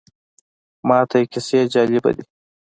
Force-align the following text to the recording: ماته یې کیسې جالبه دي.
ماته 0.87 1.17
یې 1.21 1.25
کیسې 1.31 1.59
جالبه 1.73 2.11
دي. 2.17 2.23